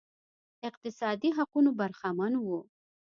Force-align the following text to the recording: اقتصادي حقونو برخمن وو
اقتصادي 0.69 1.29
حقونو 1.37 1.71
برخمن 1.79 2.33
وو 2.39 2.59